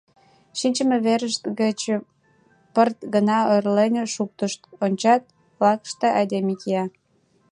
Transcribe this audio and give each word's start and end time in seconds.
Шинчыме 0.59 0.97
верышт 1.05 1.43
гыч 1.61 1.79
пырт 2.73 2.97
гына 3.13 3.37
ойырлен 3.49 3.93
шуктышт, 4.13 4.59
ончат— 4.83 5.23
лакыште 5.63 6.07
айдеме 6.19 6.53
кия. 6.61 6.83